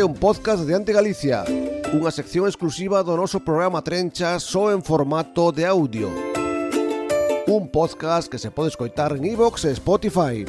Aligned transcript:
Este 0.00 0.08
é 0.08 0.12
un 0.16 0.18
podcast 0.18 0.64
de 0.64 0.72
Ante 0.72 0.96
Galicia 0.96 1.44
Unha 1.92 2.08
sección 2.08 2.48
exclusiva 2.48 3.04
do 3.04 3.12
noso 3.20 3.36
programa 3.44 3.84
Trencha 3.84 4.40
só 4.40 4.72
en 4.72 4.80
formato 4.80 5.52
de 5.52 5.68
audio 5.68 6.08
Un 7.44 7.68
podcast 7.68 8.32
que 8.32 8.40
se 8.40 8.48
pode 8.48 8.72
escoitar 8.72 9.12
en 9.12 9.28
iVoox 9.28 9.68
e 9.68 9.76
Spotify 9.76 10.48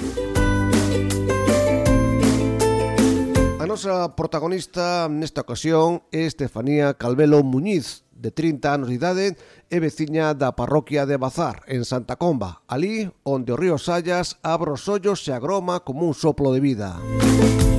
A 3.59 3.67
nosa 3.67 4.15
protagonista 4.15 5.11
nesta 5.11 5.43
ocasión 5.43 5.99
é 6.15 6.23
Estefanía 6.23 6.95
Calvelo 6.95 7.43
Muñiz 7.43 8.07
de 8.15 8.31
30 8.31 8.71
anos 8.71 8.87
de 8.87 8.95
idade 9.03 9.35
e 9.67 9.83
veciña 9.83 10.31
da 10.31 10.55
parroquia 10.55 11.03
de 11.03 11.19
Bazar, 11.19 11.67
en 11.67 11.83
Santa 11.83 12.15
Comba, 12.15 12.63
ali 12.71 13.11
onde 13.27 13.51
o 13.51 13.59
río 13.59 13.75
Sallas 13.75 14.39
abre 14.47 14.71
os 14.71 14.87
ollos 14.87 15.19
e 15.27 15.35
agroma 15.35 15.83
como 15.83 16.07
un 16.07 16.15
soplo 16.15 16.55
de 16.55 16.63
vida. 16.63 16.95
Música 17.03 17.70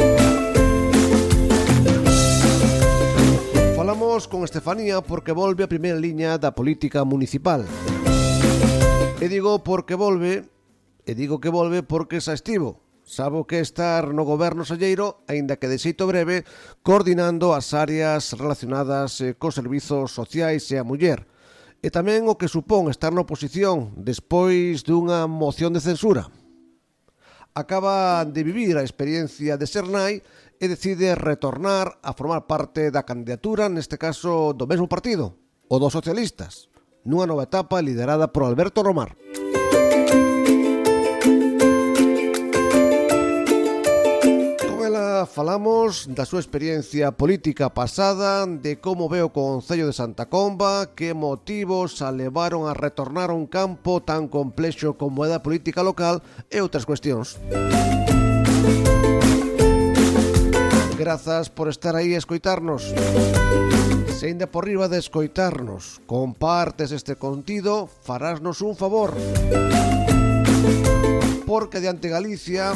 Imos 4.22 4.28
con 4.28 4.44
Estefanía 4.44 5.00
porque 5.00 5.32
volve 5.32 5.66
a 5.66 5.72
primeira 5.72 5.98
liña 5.98 6.38
da 6.38 6.54
política 6.54 7.02
municipal. 7.02 7.66
E 9.18 9.26
digo 9.26 9.66
porque 9.66 9.98
volve, 9.98 10.46
e 11.02 11.12
digo 11.18 11.42
que 11.42 11.50
volve 11.50 11.82
porque 11.82 12.22
xa 12.22 12.30
estivo. 12.30 12.78
Sabo 13.02 13.50
que 13.50 13.58
estar 13.58 14.14
no 14.14 14.22
goberno 14.22 14.62
Salleiro, 14.62 15.26
aínda 15.26 15.58
que 15.58 15.66
de 15.66 15.74
xeito 15.74 16.06
breve, 16.06 16.46
coordinando 16.86 17.50
as 17.50 17.74
áreas 17.74 18.30
relacionadas 18.38 19.18
eh, 19.18 19.34
cos 19.34 19.58
servizos 19.58 20.14
sociais 20.14 20.70
e 20.70 20.78
a 20.78 20.86
muller. 20.86 21.26
E 21.82 21.90
tamén 21.90 22.30
o 22.30 22.38
que 22.38 22.46
supón 22.46 22.94
estar 22.94 23.10
na 23.10 23.26
oposición 23.26 23.90
despois 23.98 24.86
dunha 24.86 25.26
moción 25.26 25.74
de 25.74 25.82
censura 25.82 26.30
acaba 27.54 28.24
de 28.24 28.42
vivir 28.44 28.76
a 28.78 28.82
experiencia 28.82 29.56
de 29.56 29.66
ser 29.68 29.84
nai 29.84 30.24
e 30.62 30.70
decide 30.70 31.18
retornar 31.18 31.98
a 32.06 32.14
formar 32.14 32.46
parte 32.46 32.94
da 32.94 33.02
candidatura, 33.02 33.66
neste 33.66 33.98
caso 33.98 34.54
do 34.54 34.70
mesmo 34.70 34.86
partido, 34.86 35.34
o 35.66 35.82
dos 35.82 35.90
socialistas, 35.90 36.70
nunha 37.02 37.26
nova 37.26 37.50
etapa 37.50 37.82
liderada 37.82 38.30
por 38.30 38.46
Alberto 38.46 38.86
Romar. 38.86 39.18
Con 44.62 44.78
ela 44.86 45.26
falamos 45.26 46.06
da 46.06 46.22
súa 46.22 46.38
experiencia 46.38 47.10
política 47.10 47.74
pasada, 47.74 48.46
de 48.46 48.78
como 48.78 49.10
ve 49.10 49.26
o 49.26 49.34
Concello 49.34 49.90
de 49.90 49.98
Santa 49.98 50.30
Comba, 50.30 50.94
que 50.94 51.10
motivos 51.10 51.98
a 52.06 52.14
levaron 52.14 52.70
a 52.70 52.78
retornar 52.78 53.34
a 53.34 53.38
un 53.38 53.50
campo 53.50 53.98
tan 53.98 54.30
complexo 54.30 54.94
como 54.94 55.26
é 55.26 55.28
da 55.28 55.42
política 55.42 55.82
local 55.82 56.22
e 56.46 56.62
outras 56.62 56.86
cuestións. 56.86 57.42
Música 57.50 58.01
Grazas 61.02 61.50
por 61.50 61.66
estar 61.66 61.96
aí 61.96 62.14
a 62.14 62.18
escoitarnos. 62.18 62.94
Se 64.14 64.26
ainda 64.26 64.46
por 64.46 64.66
riba 64.66 64.86
de 64.86 64.98
escoitarnos, 64.98 66.00
compartes 66.06 66.92
este 66.92 67.16
contido, 67.16 67.88
farásnos 67.88 68.62
un 68.62 68.76
favor. 68.76 69.12
Porque 71.44 71.80
diante 71.80 72.08
Galicia, 72.08 72.70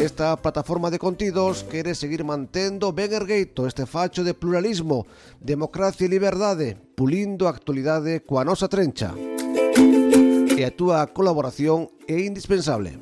esta 0.00 0.34
plataforma 0.34 0.90
de 0.90 0.98
contidos 0.98 1.62
quere 1.62 1.94
seguir 1.94 2.24
mantendo 2.24 2.90
ben 2.90 3.14
ergueito 3.14 3.70
este 3.70 3.86
facho 3.86 4.26
de 4.26 4.34
pluralismo, 4.34 5.06
democracia 5.38 6.06
e 6.06 6.10
liberdade, 6.10 6.74
pulindo 6.74 7.46
a 7.46 7.54
actualidade 7.54 8.26
coa 8.26 8.42
nosa 8.42 8.66
trencha. 8.66 9.14
E 9.14 10.58
a 10.66 10.74
túa 10.74 11.06
colaboración 11.14 11.86
é 12.10 12.18
indispensable. 12.18 12.98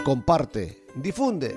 Comparte, 0.00 0.85
difunde. 0.96 1.54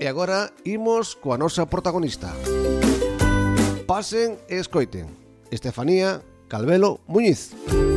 E 0.00 0.06
agora 0.06 0.50
imos 0.66 1.14
coa 1.14 1.38
nosa 1.38 1.64
protagonista. 1.70 2.34
Pasen 3.86 4.36
e 4.50 4.58
escoiten. 4.58 5.06
Estefanía 5.50 6.20
Calvelo 6.50 7.00
Muñiz. 7.06 7.54
Música 7.54 7.91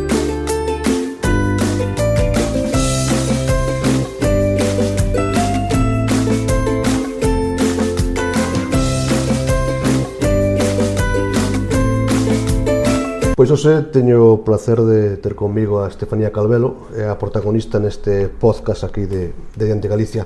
Pois 13.46 13.62
hoxe 13.62 13.94
teño 13.94 14.34
o 14.34 14.42
placer 14.42 14.82
de 14.82 15.22
ter 15.22 15.38
comigo 15.38 15.78
a 15.78 15.86
Estefanía 15.86 16.34
Calvelo, 16.34 16.90
é 16.98 17.06
a 17.06 17.14
protagonista 17.14 17.78
neste 17.78 18.26
podcast 18.26 18.82
aquí 18.90 19.06
de, 19.06 19.38
de 19.38 19.64
Diante 19.70 19.86
Galicia. 19.86 20.26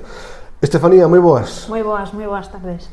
Estefanía, 0.56 1.04
moi 1.04 1.20
boas. 1.20 1.68
Moi 1.68 1.84
boas, 1.84 2.16
moi 2.16 2.24
boas 2.24 2.48
tardes. 2.48 2.88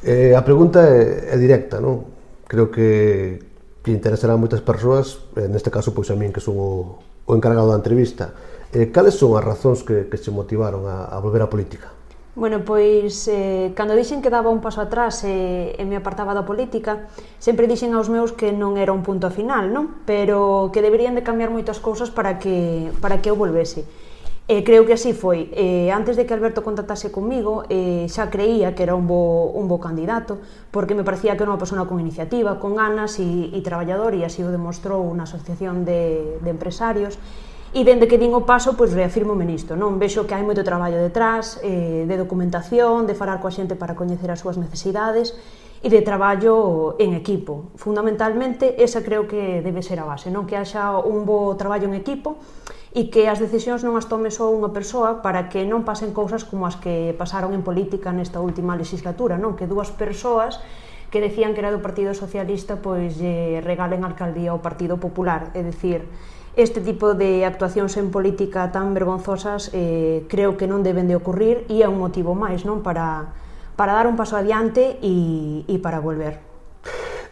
Eh, 0.00 0.32
a 0.32 0.40
pregunta 0.40 0.88
é, 0.88 1.28
é 1.28 1.36
directa, 1.36 1.84
non? 1.84 2.08
Creo 2.48 2.72
que, 2.72 3.36
que 3.84 3.92
interesará 3.92 4.32
a 4.32 4.40
moitas 4.40 4.64
persoas, 4.64 5.28
neste 5.36 5.68
caso, 5.68 5.92
pois 5.92 6.08
a 6.08 6.16
min 6.16 6.32
que 6.32 6.40
son 6.40 6.56
o, 6.56 6.96
o 7.28 7.32
encargado 7.36 7.68
da 7.68 7.76
entrevista. 7.76 8.32
Eh, 8.72 8.88
cales 8.88 9.20
son 9.20 9.36
as 9.36 9.44
razóns 9.44 9.84
que, 9.84 10.08
que 10.08 10.16
se 10.16 10.32
motivaron 10.32 10.88
a, 10.88 11.12
a 11.12 11.20
volver 11.20 11.44
á 11.44 11.52
política? 11.52 11.95
Bueno, 12.36 12.66
pois, 12.66 13.26
eh, 13.32 13.72
cando 13.72 13.96
dixen 13.96 14.20
que 14.20 14.28
daba 14.28 14.52
un 14.52 14.60
paso 14.60 14.84
atrás 14.84 15.24
e, 15.24 15.72
e 15.72 15.82
me 15.88 15.96
apartaba 15.96 16.36
da 16.36 16.44
política, 16.44 17.08
sempre 17.40 17.64
dixen 17.64 17.96
aos 17.96 18.12
meus 18.12 18.36
que 18.36 18.52
non 18.52 18.76
era 18.76 18.92
un 18.92 19.00
punto 19.00 19.32
final, 19.32 19.72
non? 19.72 20.04
Pero 20.04 20.68
que 20.68 20.84
deberían 20.84 21.16
de 21.16 21.24
cambiar 21.24 21.48
moitas 21.48 21.80
cousas 21.80 22.12
para 22.12 22.36
que, 22.36 22.92
para 23.00 23.24
que 23.24 23.32
eu 23.32 23.40
volvese. 23.40 23.88
E 24.52 24.60
eh, 24.60 24.62
creo 24.68 24.84
que 24.84 24.92
así 24.92 25.16
foi. 25.16 25.48
Eh, 25.56 25.88
antes 25.88 26.12
de 26.20 26.28
que 26.28 26.36
Alberto 26.36 26.60
contactase 26.60 27.08
comigo, 27.08 27.64
eh, 27.72 28.04
xa 28.12 28.28
creía 28.28 28.76
que 28.76 28.84
era 28.84 28.92
un 28.92 29.08
bo, 29.08 29.48
un 29.56 29.64
bo 29.64 29.80
candidato, 29.80 30.36
porque 30.68 30.92
me 30.92 31.08
parecía 31.08 31.40
que 31.40 31.42
era 31.48 31.48
unha 31.48 31.56
persona 31.56 31.88
con 31.88 32.04
iniciativa, 32.04 32.60
con 32.60 32.76
ganas 32.76 33.16
e, 33.16 33.48
e 33.48 33.64
traballador, 33.64 34.12
e 34.12 34.28
así 34.28 34.44
o 34.44 34.52
demostrou 34.52 35.00
unha 35.08 35.24
asociación 35.24 35.88
de, 35.88 36.36
de 36.44 36.50
empresarios, 36.52 37.16
E 37.76 37.84
dende 37.84 38.08
que 38.08 38.16
din 38.16 38.32
o 38.32 38.48
paso, 38.48 38.72
pois 38.72 38.96
reafirmo 38.96 39.36
nisto, 39.36 39.76
non? 39.76 40.00
Vexo 40.00 40.24
que 40.24 40.32
hai 40.32 40.40
moito 40.40 40.64
traballo 40.64 40.96
detrás, 40.96 41.60
eh, 41.60 42.08
de 42.08 42.16
documentación, 42.16 43.04
de 43.04 43.12
falar 43.12 43.36
coa 43.36 43.52
xente 43.52 43.76
para 43.76 43.92
coñecer 43.92 44.32
as 44.32 44.40
súas 44.40 44.56
necesidades 44.56 45.36
e 45.84 45.92
de 45.92 46.00
traballo 46.00 46.96
en 46.96 47.12
equipo. 47.12 47.68
Fundamentalmente, 47.76 48.80
esa 48.80 49.04
creo 49.04 49.28
que 49.28 49.60
debe 49.60 49.84
ser 49.84 50.00
a 50.00 50.08
base, 50.08 50.32
non? 50.32 50.48
Que 50.48 50.56
haxa 50.56 50.96
un 51.04 51.28
bo 51.28 51.52
traballo 51.60 51.84
en 51.84 52.00
equipo 52.00 52.40
e 52.96 53.12
que 53.12 53.28
as 53.28 53.44
decisións 53.44 53.84
non 53.84 54.00
as 54.00 54.08
tome 54.08 54.32
só 54.32 54.48
unha 54.48 54.72
persoa 54.72 55.20
para 55.20 55.52
que 55.52 55.68
non 55.68 55.84
pasen 55.84 56.16
cousas 56.16 56.48
como 56.48 56.64
as 56.64 56.80
que 56.80 57.12
pasaron 57.12 57.52
en 57.52 57.60
política 57.60 58.08
nesta 58.08 58.40
última 58.40 58.72
legislatura, 58.72 59.36
non? 59.36 59.52
Que 59.52 59.68
dúas 59.68 59.92
persoas 59.92 60.64
que 61.12 61.20
decían 61.20 61.52
que 61.52 61.60
era 61.60 61.76
do 61.76 61.84
Partido 61.84 62.16
Socialista 62.16 62.80
pois 62.80 63.20
lle 63.20 63.60
regalen 63.60 64.00
a 64.00 64.08
alcaldía 64.08 64.56
ao 64.56 64.64
Partido 64.64 64.96
Popular, 64.96 65.52
é 65.52 65.60
dicir, 65.60 66.08
este 66.56 66.80
tipo 66.80 67.12
de 67.12 67.44
actuacións 67.44 68.00
en 68.00 68.08
política 68.08 68.72
tan 68.72 68.96
vergonzosas 68.96 69.68
eh, 69.76 70.24
creo 70.32 70.56
que 70.56 70.64
non 70.64 70.80
deben 70.80 71.04
de 71.04 71.12
ocurrir 71.12 71.68
e 71.68 71.84
é 71.84 71.88
un 71.88 72.00
motivo 72.00 72.32
máis 72.32 72.64
non 72.64 72.80
para, 72.80 73.36
para 73.76 73.92
dar 73.92 74.08
un 74.08 74.16
paso 74.16 74.40
adiante 74.40 74.96
e, 75.04 75.68
e 75.68 75.76
para 75.84 76.00
volver. 76.00 76.40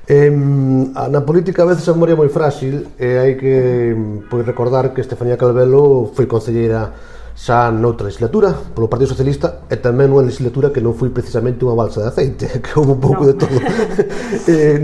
Eh, 0.04 0.28
na 0.28 1.24
política 1.24 1.64
a 1.64 1.72
veces 1.72 1.88
a 1.88 1.96
memoria 1.96 2.12
é 2.12 2.20
moi 2.20 2.28
frágil 2.28 2.92
e 3.00 3.08
hai 3.16 3.32
que 3.40 3.96
pois, 4.28 4.44
recordar 4.44 4.92
que 4.92 5.00
Estefanía 5.00 5.40
Calvelo 5.40 6.12
foi 6.12 6.28
concelleira 6.28 6.92
xa 7.34 7.70
noutra 7.74 8.06
legislatura 8.06 8.54
polo 8.54 8.86
Partido 8.86 9.10
Socialista 9.10 9.66
e 9.66 9.74
tamén 9.82 10.06
nunha 10.06 10.22
legislatura 10.22 10.70
que 10.70 10.78
non 10.78 10.94
foi 10.94 11.10
precisamente 11.10 11.66
unha 11.66 11.74
balsa 11.74 11.98
de 12.00 12.08
aceite 12.14 12.46
que 12.62 12.70
houve 12.78 12.94
un 12.94 13.02
pouco 13.02 13.26
no. 13.26 13.28
de 13.30 13.34
todo 13.34 13.56
eh, 14.50 14.78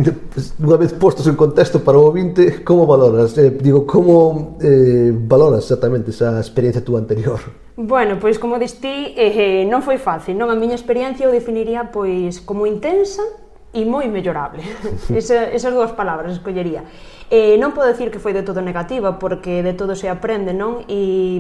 unha 0.58 0.76
vez 0.76 0.90
postos 0.98 1.30
en 1.30 1.38
contexto 1.38 1.78
para 1.86 1.94
o 1.94 2.10
ouvinte 2.10 2.66
como 2.66 2.90
valoras? 2.90 3.38
Eh, 3.38 3.54
digo, 3.54 3.86
como 3.86 4.58
eh, 4.58 5.14
valoras 5.14 5.62
exactamente 5.62 6.10
esa 6.10 6.42
experiencia 6.42 6.82
túa 6.82 6.98
anterior? 6.98 7.38
Bueno, 7.78 8.19
pois 8.20 8.36
como 8.36 8.58
distí, 8.58 9.14
eh, 9.16 9.62
eh, 9.62 9.64
non 9.64 9.80
foi 9.80 9.96
fácil, 9.96 10.34
non? 10.34 10.50
A 10.50 10.58
miña 10.58 10.75
experiencia 10.75 11.25
eu 11.25 11.32
definiría 11.32 11.88
pois 11.94 12.42
como 12.42 12.66
intensa, 12.66 13.22
e 13.72 13.87
moi 13.87 14.11
mellorable. 14.11 14.62
Esa, 15.14 15.50
esas 15.55 15.70
dúas 15.70 15.93
palabras 15.94 16.34
escollería. 16.34 16.82
Eh, 17.31 17.55
non 17.62 17.70
podo 17.70 17.87
decir 17.87 18.11
que 18.11 18.19
foi 18.19 18.34
de 18.34 18.43
todo 18.43 18.58
negativa, 18.58 19.22
porque 19.22 19.62
de 19.62 19.70
todo 19.78 19.94
se 19.94 20.11
aprende, 20.11 20.50
non? 20.50 20.82
E, 20.90 21.38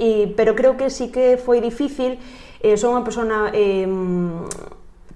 e, 0.00 0.32
pero 0.32 0.56
creo 0.56 0.80
que 0.80 0.88
sí 0.88 1.12
que 1.12 1.36
foi 1.36 1.60
difícil. 1.60 2.16
Eh, 2.64 2.80
son 2.80 2.96
unha 2.96 3.04
persona 3.04 3.52
eh, 3.52 3.84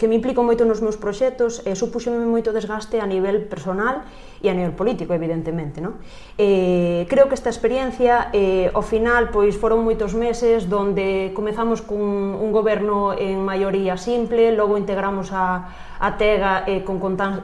que 0.01 0.09
me 0.09 0.17
implico 0.17 0.41
moito 0.41 0.65
nos 0.65 0.81
meus 0.81 0.97
proxectos 0.97 1.61
eh, 1.69 1.77
e 1.77 1.77
supuxeme 1.77 2.17
moito 2.25 2.57
desgaste 2.57 3.05
a 3.05 3.07
nivel 3.07 3.45
personal 3.53 4.09
e 4.41 4.49
a 4.49 4.57
nivel 4.57 4.73
político, 4.73 5.13
evidentemente. 5.13 5.85
Non? 5.85 6.01
Eh, 6.41 7.05
creo 7.13 7.29
que 7.29 7.37
esta 7.37 7.53
experiencia, 7.53 8.33
eh, 8.33 8.73
ao 8.73 8.81
final, 8.81 9.29
pois 9.29 9.61
foron 9.61 9.85
moitos 9.85 10.17
meses 10.17 10.73
donde 10.73 11.37
comezamos 11.37 11.85
cun 11.85 12.33
un 12.33 12.49
goberno 12.49 13.13
en 13.13 13.45
maioría 13.45 14.01
simple, 14.01 14.57
logo 14.57 14.81
integramos 14.81 15.37
a, 15.37 15.69
a 16.01 16.17
Tega 16.17 16.65
eh, 16.65 16.81
con 16.81 16.97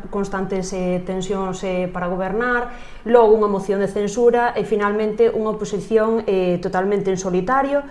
constantes 0.09 0.73
eh, 0.73 1.05
tensións 1.05 1.61
eh, 1.61 1.93
para 1.93 2.09
gobernar, 2.09 2.73
logo 3.05 3.37
unha 3.37 3.53
moción 3.53 3.85
de 3.85 3.93
censura 3.93 4.57
e 4.57 4.65
finalmente 4.65 5.29
unha 5.29 5.53
oposición 5.53 6.25
eh, 6.25 6.57
totalmente 6.65 7.13
en 7.13 7.21
solitario 7.21 7.85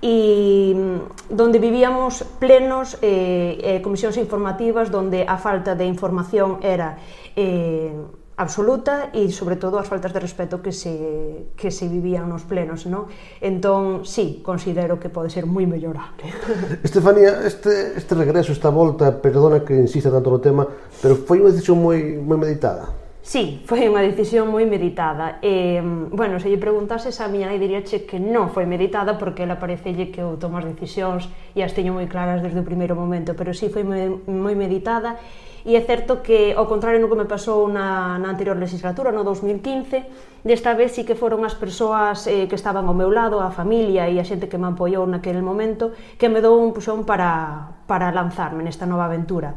e 0.00 0.74
mm, 0.74 1.34
donde 1.34 1.58
vivíamos 1.58 2.22
plenos 2.38 2.96
e 3.02 3.58
eh, 3.58 3.78
comisións 3.82 4.14
informativas 4.16 4.94
donde 4.94 5.26
a 5.26 5.36
falta 5.38 5.74
de 5.74 5.84
información 5.86 6.62
era 6.62 6.98
eh, 7.34 7.90
absoluta 8.38 9.10
e 9.10 9.26
sobre 9.34 9.58
todo 9.58 9.82
as 9.82 9.90
faltas 9.90 10.14
de 10.14 10.22
respeto 10.22 10.62
que 10.62 10.70
se, 10.70 11.50
que 11.58 11.74
se 11.74 11.90
vivían 11.90 12.30
nos 12.30 12.46
plenos, 12.46 12.86
non? 12.86 13.10
Entón, 13.42 14.06
sí, 14.06 14.38
considero 14.46 15.02
que 15.02 15.10
pode 15.10 15.26
ser 15.26 15.42
moi 15.42 15.66
mellorable. 15.66 16.30
Estefanía, 16.86 17.42
este, 17.42 17.98
este 17.98 18.14
regreso, 18.14 18.54
esta 18.54 18.70
volta, 18.70 19.10
perdona 19.10 19.66
que 19.66 19.74
insista 19.74 20.14
tanto 20.14 20.30
no 20.30 20.38
tema, 20.38 20.62
pero 21.02 21.18
foi 21.18 21.42
unha 21.42 21.50
decisión 21.50 21.82
moi, 21.82 21.98
moi 22.22 22.38
meditada. 22.38 23.07
Sí, 23.20 23.60
foi 23.68 23.84
unha 23.90 24.00
decisión 24.00 24.48
moi 24.48 24.64
meditada. 24.64 25.36
E, 25.44 25.82
bueno, 26.10 26.40
se 26.40 26.48
lle 26.48 26.56
preguntases 26.56 27.20
a 27.20 27.28
miña 27.28 27.50
nai, 27.50 27.60
diríache 27.60 28.08
que 28.08 28.16
non 28.16 28.48
foi 28.48 28.64
meditada 28.64 29.20
porque 29.20 29.44
ela 29.44 29.60
parecelle 29.60 30.08
que 30.08 30.24
eu 30.24 30.40
tomo 30.40 30.56
as 30.56 30.64
decisións 30.64 31.28
e 31.52 31.60
as 31.60 31.76
teño 31.76 31.92
moi 31.92 32.08
claras 32.08 32.40
desde 32.40 32.62
o 32.62 32.64
primeiro 32.64 32.96
momento, 32.96 33.36
pero 33.36 33.52
sí 33.52 33.68
foi 33.68 33.84
moi 33.84 34.54
meditada 34.56 35.20
e 35.68 35.76
é 35.76 35.82
certo 35.84 36.22
que, 36.22 36.54
ao 36.54 36.64
contrario 36.64 37.02
do 37.02 37.12
que 37.12 37.18
me 37.18 37.28
pasou 37.28 37.66
na, 37.68 38.16
na 38.16 38.30
anterior 38.30 38.56
legislatura, 38.56 39.10
no 39.10 39.20
2015, 39.20 40.40
desta 40.46 40.72
vez 40.72 40.96
sí 40.96 41.02
que 41.02 41.18
foron 41.18 41.44
as 41.44 41.58
persoas 41.58 42.24
eh, 42.24 42.46
que 42.46 42.54
estaban 42.54 42.86
ao 42.86 42.96
meu 42.96 43.12
lado, 43.12 43.42
a 43.42 43.50
familia 43.50 44.08
e 44.08 44.16
a 44.16 44.24
xente 44.24 44.48
que 44.48 44.56
me 44.56 44.70
apoiou 44.70 45.04
naquele 45.04 45.42
momento, 45.42 45.92
que 46.16 46.30
me 46.30 46.40
dou 46.40 46.56
un 46.56 46.72
puxón 46.72 47.02
para, 47.02 47.76
para 47.90 48.08
lanzarme 48.14 48.64
nesta 48.64 48.86
nova 48.86 49.10
aventura. 49.10 49.52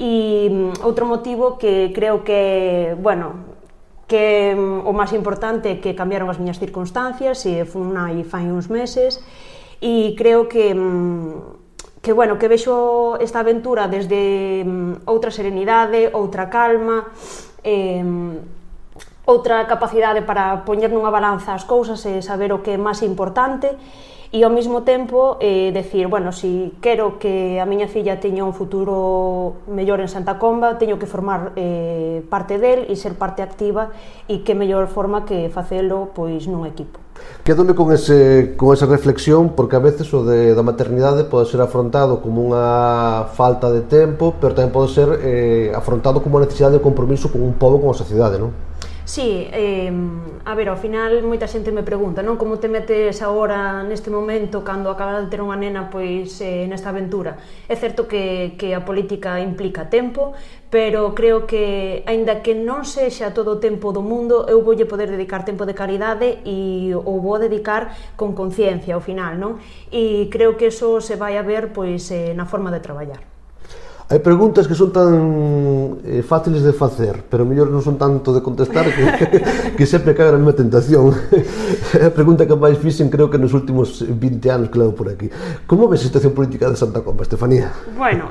E 0.00 0.48
mm, 0.48 0.80
outro 0.80 1.04
motivo 1.04 1.60
que 1.60 1.92
creo 1.92 2.24
que, 2.24 2.96
bueno, 2.96 3.52
que 4.08 4.56
mm, 4.56 4.88
o 4.88 4.96
máis 4.96 5.12
importante 5.12 5.68
é 5.68 5.76
que 5.76 5.92
cambiaron 5.92 6.32
as 6.32 6.40
miñas 6.40 6.56
circunstancias 6.56 7.44
e 7.44 7.68
fun 7.68 7.92
aí 8.00 8.24
fai 8.24 8.48
uns 8.48 8.72
meses 8.72 9.20
e 9.84 10.16
creo 10.16 10.48
que 10.48 10.72
mm, 10.72 12.00
que 12.00 12.16
bueno, 12.16 12.40
que 12.40 12.48
vexo 12.48 13.20
esta 13.20 13.44
aventura 13.44 13.84
desde 13.84 14.64
outra 15.04 15.28
serenidade, 15.28 16.08
outra 16.16 16.48
calma, 16.48 17.12
eh, 17.60 18.00
outra 19.28 19.68
capacidade 19.68 20.24
para 20.24 20.64
poñer 20.64 20.88
nunha 20.88 21.12
balanza 21.12 21.52
as 21.52 21.68
cousas 21.68 22.00
e 22.08 22.24
saber 22.24 22.56
o 22.56 22.64
que 22.64 22.74
é 22.74 22.80
máis 22.80 23.04
importante 23.04 23.68
e 24.30 24.46
ao 24.46 24.50
mesmo 24.50 24.86
tempo 24.86 25.42
eh, 25.42 25.74
decir, 25.74 26.06
bueno, 26.06 26.30
si 26.30 26.72
quero 26.78 27.18
que 27.18 27.58
a 27.58 27.66
miña 27.66 27.90
filla 27.90 28.22
teña 28.22 28.46
un 28.46 28.54
futuro 28.54 29.66
mellor 29.66 29.98
en 29.98 30.06
Santa 30.06 30.38
Comba, 30.38 30.78
teño 30.78 31.02
que 31.02 31.10
formar 31.10 31.50
eh, 31.58 32.22
parte 32.30 32.62
del 32.62 32.86
e 32.86 32.94
ser 32.94 33.18
parte 33.18 33.42
activa 33.42 33.90
e 34.30 34.46
que 34.46 34.54
mellor 34.54 34.86
forma 34.86 35.26
que 35.26 35.50
facelo 35.50 36.14
pois 36.14 36.46
nun 36.46 36.62
equipo. 36.62 37.02
Quédome 37.42 37.74
con 37.74 37.90
ese 37.90 38.54
con 38.54 38.70
esa 38.70 38.86
reflexión 38.86 39.58
porque 39.58 39.74
a 39.74 39.82
veces 39.82 40.06
o 40.14 40.22
de 40.22 40.54
da 40.54 40.62
maternidade 40.62 41.26
pode 41.26 41.50
ser 41.50 41.58
afrontado 41.58 42.22
como 42.22 42.46
unha 42.46 43.26
falta 43.34 43.66
de 43.74 43.82
tempo, 43.82 44.38
pero 44.38 44.54
tamén 44.54 44.70
pode 44.70 44.94
ser 44.94 45.10
eh, 45.26 45.74
afrontado 45.74 46.22
como 46.22 46.38
a 46.38 46.46
necesidade 46.46 46.78
de 46.78 46.86
compromiso 46.86 47.34
con 47.34 47.42
un 47.42 47.58
pobo, 47.58 47.82
con 47.82 47.90
a 47.90 47.98
sociedade, 47.98 48.38
non? 48.38 48.54
Sí, 49.10 49.48
eh, 49.50 49.90
a 50.44 50.54
ver, 50.54 50.68
ao 50.70 50.78
final 50.84 51.10
moita 51.30 51.50
xente 51.54 51.74
me 51.74 51.82
pregunta, 51.90 52.22
non? 52.22 52.38
Como 52.40 52.62
te 52.62 52.68
metes 52.70 53.18
agora 53.28 53.82
neste 53.90 54.06
momento 54.06 54.62
cando 54.68 54.86
acabas 54.86 55.26
de 55.26 55.28
ter 55.32 55.40
unha 55.42 55.58
nena 55.58 55.82
pois 55.90 56.38
eh, 56.38 56.70
nesta 56.70 56.94
aventura? 56.94 57.32
É 57.66 57.74
certo 57.82 58.06
que, 58.06 58.54
que 58.54 58.68
a 58.70 58.86
política 58.88 59.42
implica 59.50 59.90
tempo, 59.90 60.22
pero 60.74 61.10
creo 61.18 61.42
que 61.50 61.64
aínda 62.06 62.38
que 62.44 62.54
non 62.54 62.86
sexa 62.86 63.34
todo 63.34 63.58
o 63.58 63.62
tempo 63.66 63.90
do 63.90 64.02
mundo, 64.10 64.46
eu 64.46 64.62
voulle 64.62 64.86
poder 64.86 65.10
dedicar 65.10 65.42
tempo 65.42 65.66
de 65.66 65.74
caridade 65.74 66.46
e 66.46 66.94
o 66.94 67.14
vou 67.18 67.42
dedicar 67.42 68.14
con 68.14 68.30
conciencia 68.38 68.94
ao 68.94 69.02
final, 69.02 69.34
non? 69.42 69.58
E 69.90 70.30
creo 70.30 70.54
que 70.54 70.70
eso 70.70 71.02
se 71.02 71.18
vai 71.18 71.34
a 71.34 71.42
ver 71.42 71.74
pois 71.74 72.06
eh, 72.14 72.30
na 72.38 72.46
forma 72.46 72.70
de 72.70 72.78
traballar. 72.78 73.29
Hai 74.10 74.18
preguntas 74.18 74.66
que 74.66 74.74
son 74.74 74.90
tan 74.90 76.02
eh, 76.02 76.26
fáciles 76.26 76.66
de 76.66 76.74
facer, 76.74 77.22
pero 77.30 77.46
mellor 77.46 77.70
non 77.70 77.78
son 77.78 77.94
tanto 77.94 78.34
de 78.34 78.42
contestar 78.42 78.90
que, 78.90 79.06
que 79.78 79.86
sempre 79.86 80.18
cae 80.18 80.26
a 80.26 80.34
mesma 80.34 80.50
tentación. 80.50 81.14
É 81.90 82.06
a 82.06 82.14
pregunta 82.14 82.46
que 82.46 82.54
máis 82.54 82.78
fixen 82.78 83.06
creo 83.06 83.30
que 83.30 83.38
nos 83.38 83.54
últimos 83.54 84.02
20 84.02 84.18
anos 84.50 84.66
que 84.70 84.78
levo 84.82 84.98
por 84.98 85.10
aquí. 85.10 85.30
Como 85.66 85.86
ves 85.86 86.02
a 86.02 86.10
situación 86.10 86.34
política 86.34 86.66
de 86.66 86.74
Santa 86.74 87.06
Comba, 87.06 87.22
Estefanía? 87.22 87.70
Bueno, 87.94 88.30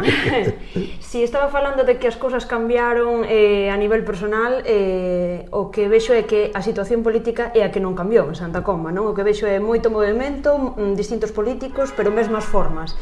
si 0.99 1.23
estaba 1.23 1.47
falando 1.47 1.87
de 1.87 1.95
que 1.95 2.11
as 2.11 2.19
cousas 2.19 2.43
cambiaron 2.43 3.23
eh, 3.23 3.71
a 3.71 3.75
nivel 3.79 4.03
personal, 4.03 4.63
eh, 4.67 5.47
o 5.51 5.71
que 5.71 5.87
vexo 5.87 6.11
é 6.11 6.27
que 6.27 6.51
a 6.51 6.59
situación 6.59 7.07
política 7.07 7.55
é 7.55 7.63
a 7.63 7.71
que 7.71 7.79
non 7.79 7.95
cambiou 7.95 8.27
en 8.27 8.35
Santa 8.35 8.67
Comba, 8.67 8.91
non? 8.91 9.07
O 9.07 9.15
que 9.15 9.23
vexo 9.23 9.47
é 9.47 9.63
moito 9.63 9.87
movimento, 9.87 10.75
mm, 10.75 10.99
distintos 10.99 11.31
políticos, 11.31 11.95
pero 11.95 12.11
mesmas 12.11 12.43
formas 12.43 12.99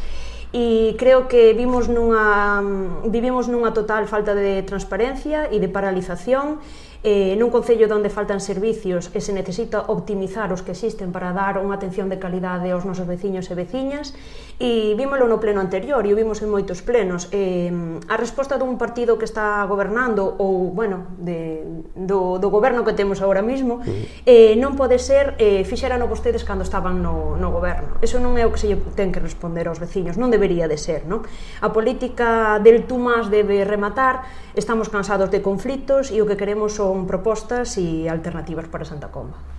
e 0.55 0.95
creo 0.95 1.27
que 1.27 1.51
vimos 1.51 1.91
nunha, 1.91 2.63
vivimos 3.03 3.51
nunha 3.51 3.75
total 3.75 4.07
falta 4.07 4.31
de 4.31 4.63
transparencia 4.63 5.51
e 5.51 5.59
de 5.59 5.67
paralización. 5.67 6.63
Eh, 7.05 7.37
nun 7.37 7.53
concello 7.53 7.85
onde 7.93 8.09
faltan 8.09 8.41
servicios 8.41 9.13
e 9.13 9.21
se 9.21 9.29
necesita 9.29 9.85
optimizar 9.85 10.49
os 10.49 10.65
que 10.65 10.73
existen 10.73 11.13
para 11.13 11.29
dar 11.29 11.61
unha 11.61 11.77
atención 11.77 12.09
de 12.09 12.17
calidade 12.17 12.73
aos 12.73 12.89
nosos 12.89 13.05
veciños 13.05 13.47
e 13.47 13.55
veciñas 13.55 14.17
e 14.57 14.97
vímolo 14.97 15.29
no 15.29 15.37
pleno 15.37 15.61
anterior 15.61 16.01
e 16.01 16.11
o 16.11 16.17
vimos 16.17 16.41
en 16.41 16.49
moitos 16.49 16.81
plenos. 16.81 17.29
Eh, 17.29 17.69
a 18.09 18.17
resposta 18.17 18.57
dun 18.57 18.81
partido 18.81 19.21
que 19.21 19.29
está 19.29 19.61
gobernando 19.69 20.33
ou, 20.41 20.73
bueno, 20.73 21.13
de, 21.21 21.61
do, 21.93 22.41
do 22.41 22.49
goberno 22.49 22.81
que 22.81 22.97
temos 22.97 23.21
agora 23.21 23.45
mesmo, 23.45 23.85
eh, 24.25 24.57
non 24.57 24.73
pode 24.73 24.97
ser 24.97 25.37
eh, 25.37 25.61
fixerano 25.61 26.09
vostedes 26.09 26.41
cando 26.41 26.65
estaban 26.65 27.05
no, 27.05 27.37
no 27.37 27.53
goberno. 27.53 28.01
Eso 28.01 28.17
non 28.17 28.33
é 28.41 28.49
o 28.49 28.51
que 28.53 28.57
se 28.57 28.73
ten 28.97 29.13
que 29.13 29.21
responder 29.21 29.69
aos 29.69 29.77
veciños, 29.77 30.17
non 30.17 30.33
debería 30.33 30.65
de 30.65 30.81
ser, 30.81 31.05
non? 31.05 31.21
A 31.61 31.69
política 31.69 32.57
del 32.57 32.89
tú 32.89 32.97
más 32.97 33.29
debe 33.29 33.61
rematar, 33.61 34.25
estamos 34.57 34.89
cansados 34.89 35.29
de 35.29 35.45
conflitos 35.45 36.09
e 36.09 36.17
o 36.17 36.25
que 36.25 36.33
queremos 36.33 36.73
son 36.73 37.05
propostas 37.05 37.77
e 37.77 38.09
alternativas 38.09 38.65
para 38.65 38.89
Santa 38.89 39.13
Comba. 39.13 39.56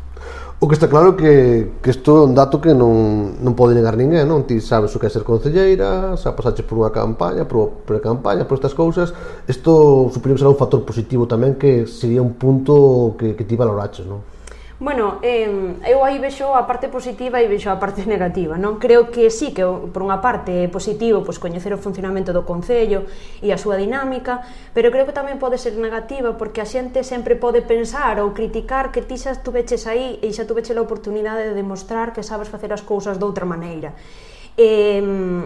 O 0.60 0.66
que 0.66 0.74
está 0.74 0.88
claro 0.88 1.14
que, 1.14 1.70
que 1.80 1.90
isto 1.90 2.18
é 2.18 2.22
un 2.26 2.34
dato 2.34 2.58
que 2.58 2.74
non, 2.74 3.38
non 3.38 3.54
pode 3.54 3.78
negar 3.78 3.94
ninguén, 3.94 4.26
non? 4.26 4.42
Ti 4.42 4.58
sabes 4.58 4.90
o 4.90 4.98
que 4.98 5.06
é 5.06 5.10
ser 5.14 5.22
concelleira, 5.22 6.18
xa 6.18 6.34
pasaches 6.34 6.66
por 6.66 6.82
unha 6.82 6.90
campaña, 6.90 7.46
por 7.46 7.86
pre 7.86 8.02
campaña, 8.02 8.42
por 8.42 8.58
estas 8.58 8.74
cousas. 8.74 9.14
Isto 9.46 10.10
supoño 10.10 10.34
que 10.34 10.42
será 10.42 10.50
un 10.50 10.58
factor 10.58 10.82
positivo 10.82 11.30
tamén 11.30 11.54
que 11.54 11.86
sería 11.86 12.18
un 12.18 12.34
punto 12.34 13.14
que, 13.14 13.38
que 13.38 13.46
ti 13.46 13.54
valoraches, 13.54 14.02
non? 14.10 14.18
Bueno, 14.80 15.18
eh, 15.22 15.74
eu 15.90 16.04
aí 16.06 16.22
vexo 16.22 16.54
a 16.54 16.62
parte 16.62 16.86
positiva 16.86 17.42
e 17.42 17.50
vexo 17.50 17.66
a 17.66 17.82
parte 17.82 18.06
negativa, 18.14 18.54
non? 18.54 18.78
Creo 18.78 19.10
que 19.10 19.26
sí 19.26 19.50
que 19.50 19.66
por 19.66 20.06
unha 20.06 20.22
parte 20.22 20.54
é 20.54 20.70
positivo 20.70 21.26
pois 21.26 21.42
coñecer 21.42 21.74
o 21.74 21.82
funcionamento 21.82 22.30
do 22.30 22.46
concello 22.46 23.10
e 23.42 23.50
a 23.50 23.58
súa 23.58 23.74
dinámica, 23.74 24.38
pero 24.70 24.94
creo 24.94 25.02
que 25.02 25.10
tamén 25.10 25.42
pode 25.42 25.58
ser 25.58 25.74
negativa 25.74 26.38
porque 26.38 26.62
a 26.62 26.70
xente 26.70 27.02
sempre 27.02 27.34
pode 27.34 27.66
pensar 27.66 28.22
ou 28.22 28.30
criticar 28.30 28.94
que 28.94 29.02
ti 29.02 29.18
xa 29.18 29.34
tuveches 29.42 29.82
aí 29.90 30.22
e 30.22 30.30
xa 30.30 30.46
tuveches 30.46 30.78
a 30.78 30.86
oportunidade 30.86 31.50
de 31.50 31.58
demostrar 31.58 32.14
que 32.14 32.22
sabes 32.22 32.46
facer 32.46 32.70
as 32.70 32.86
cousas 32.86 33.18
doutra 33.18 33.42
maneira. 33.42 33.98
Eh, 34.58 34.98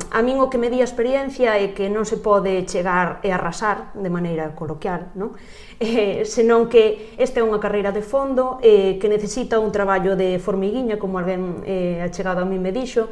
a 0.08 0.24
min 0.24 0.40
o 0.40 0.48
que 0.48 0.56
me 0.56 0.72
di 0.72 0.80
a 0.80 0.88
experiencia 0.88 1.60
é 1.60 1.76
que 1.76 1.92
non 1.92 2.08
se 2.08 2.16
pode 2.16 2.64
chegar 2.64 3.20
e 3.20 3.28
arrasar 3.28 3.92
de 3.92 4.08
maneira 4.08 4.56
coloquial, 4.56 5.12
non? 5.12 5.36
Eh, 5.82 6.22
senón 6.30 6.70
que 6.70 7.12
esta 7.18 7.42
é 7.42 7.44
unha 7.44 7.58
carreira 7.58 7.90
de 7.90 8.06
fondo 8.06 8.62
eh, 8.62 9.02
que 9.02 9.10
necesita 9.10 9.58
un 9.58 9.74
traballo 9.74 10.14
de 10.14 10.38
formiguiña, 10.38 10.96
como 10.96 11.18
alguén 11.18 11.60
eh, 11.66 11.98
achegado 12.00 12.40
a 12.40 12.46
mí 12.46 12.56
me 12.56 12.70
dixo, 12.70 13.10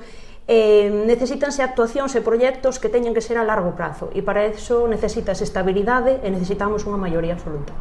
eh, 0.49 0.89
necesitanse 0.89 1.61
actuacións 1.61 2.17
e 2.17 2.25
proxectos 2.25 2.81
que 2.81 2.89
teñen 2.89 3.13
que 3.13 3.21
ser 3.21 3.37
a 3.37 3.45
largo 3.45 3.77
prazo 3.77 4.09
e 4.17 4.25
para 4.25 4.49
eso 4.49 4.89
necesitas 4.89 5.45
estabilidade 5.45 6.23
e 6.25 6.33
necesitamos 6.33 6.89
unha 6.89 6.97
maioría 6.97 7.37
absoluta. 7.37 7.77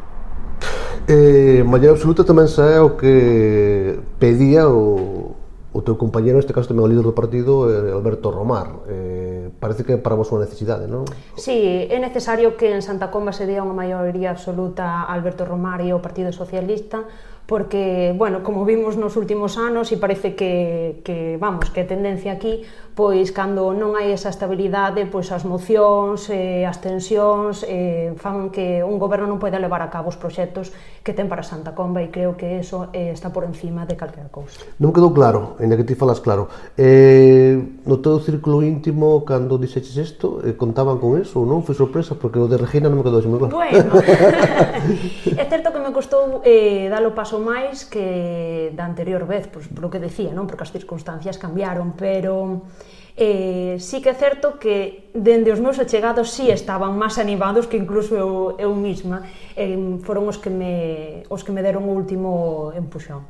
Eh, 1.08 1.64
maioría 1.64 1.96
absoluta 1.96 2.20
tamén 2.20 2.52
xa 2.52 2.68
é 2.68 2.84
o 2.84 3.00
que 3.00 3.96
pedía 4.20 4.68
o, 4.68 5.39
o 5.72 5.86
teu 5.86 5.94
compañero, 5.94 6.42
neste 6.42 6.50
caso 6.50 6.74
tamén 6.74 6.82
o 6.82 6.90
líder 6.90 7.06
do 7.06 7.14
partido, 7.14 7.70
eh, 7.70 7.94
Alberto 7.94 8.34
Romar. 8.34 8.82
Eh, 8.90 9.54
parece 9.62 9.86
que 9.86 9.94
para 10.02 10.18
vos 10.18 10.26
unha 10.34 10.42
necesidade, 10.42 10.90
non? 10.90 11.06
Sí, 11.38 11.86
é 11.86 11.98
necesario 12.02 12.58
que 12.58 12.74
en 12.74 12.82
Santa 12.82 13.14
Comba 13.14 13.30
se 13.30 13.46
dea 13.46 13.62
unha 13.62 13.74
maioría 13.74 14.34
absoluta 14.34 15.06
a 15.06 15.14
Alberto 15.14 15.46
Romar 15.46 15.78
e 15.78 15.94
ao 15.94 16.02
Partido 16.02 16.34
Socialista 16.34 17.06
porque, 17.46 18.14
bueno, 18.16 18.42
como 18.42 18.64
vimos 18.64 18.96
nos 18.96 19.16
últimos 19.16 19.58
anos 19.58 19.90
e 19.90 19.98
parece 19.98 20.38
que, 20.38 21.02
que 21.02 21.34
vamos, 21.36 21.70
que 21.74 21.82
a 21.82 21.86
tendencia 21.86 22.32
aquí, 22.32 22.62
pois 22.94 23.30
cando 23.34 23.72
non 23.74 23.98
hai 23.98 24.14
esa 24.14 24.30
estabilidade, 24.30 25.06
pois 25.06 25.30
as 25.34 25.46
mocións, 25.46 26.30
eh, 26.30 26.66
as 26.66 26.78
tensións 26.82 27.62
eh, 27.66 28.14
fan 28.18 28.50
que 28.50 28.82
un 28.82 28.98
goberno 28.98 29.30
non 29.30 29.42
pode 29.42 29.58
levar 29.58 29.82
a 29.82 29.90
cabo 29.90 30.10
os 30.10 30.18
proxectos 30.18 30.74
que 31.02 31.14
ten 31.14 31.30
para 31.30 31.42
Santa 31.42 31.72
Comba 31.72 32.02
e 32.02 32.10
creo 32.10 32.36
que 32.36 32.60
eso 32.60 32.90
eh, 32.92 33.14
está 33.14 33.30
por 33.30 33.46
encima 33.46 33.86
de 33.86 33.94
calquera 33.96 34.30
cousa. 34.30 34.66
Non 34.82 34.94
quedou 34.94 35.14
claro, 35.14 35.56
ainda 35.58 35.78
que 35.78 35.86
ti 35.86 35.94
falas 35.94 36.22
claro. 36.22 36.50
Eh, 36.76 37.56
no 37.86 37.98
teu 38.02 38.20
círculo 38.22 38.62
íntimo, 38.62 39.22
cando 39.24 39.58
dixeches 39.58 39.96
isto, 39.96 40.42
eh, 40.42 40.54
contaban 40.54 40.98
con 40.98 41.18
eso 41.18 41.42
ou 41.42 41.46
non? 41.46 41.62
Foi 41.62 41.74
sorpresa, 41.74 42.18
porque 42.18 42.38
o 42.38 42.50
de 42.50 42.58
Regina 42.58 42.90
non 42.90 43.00
me 43.00 43.04
quedou 43.06 43.22
moi 43.26 43.38
claro. 43.42 43.54
Bueno, 43.54 43.90
é 45.40 45.44
certo 45.46 45.72
que 45.72 45.80
me 45.80 45.92
costou 45.94 46.42
eh, 46.44 46.88
dar 46.90 47.02
o 47.06 47.14
paso 47.14 47.29
paso 47.30 47.38
máis 47.38 47.86
que 47.86 48.74
da 48.74 48.82
anterior 48.82 49.22
vez, 49.22 49.46
pois, 49.46 49.70
por 49.70 49.86
o 49.86 49.90
que 49.90 50.02
decía, 50.02 50.34
non? 50.34 50.50
porque 50.50 50.66
as 50.66 50.74
circunstancias 50.74 51.38
cambiaron, 51.38 51.94
pero 51.94 52.66
eh, 53.14 53.78
sí 53.78 54.02
que 54.02 54.10
é 54.10 54.16
certo 54.18 54.58
que 54.58 55.14
dende 55.14 55.54
os 55.54 55.62
meus 55.62 55.78
achegados 55.78 56.34
sí 56.34 56.50
estaban 56.50 56.98
máis 56.98 57.22
animados 57.22 57.70
que 57.70 57.78
incluso 57.78 58.18
eu, 58.18 58.58
eu 58.58 58.74
mesma. 58.74 59.22
Eh, 59.54 59.78
foron 60.02 60.26
os 60.26 60.42
que 60.42 60.50
me, 60.50 61.22
os 61.30 61.46
que 61.46 61.54
me 61.54 61.62
deron 61.62 61.86
o 61.86 61.94
último 61.94 62.74
empuxón. 62.74 63.22